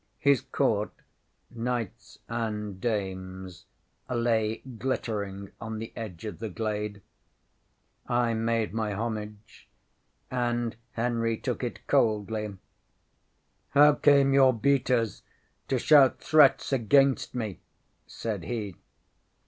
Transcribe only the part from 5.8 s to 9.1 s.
edge of the glade. I made my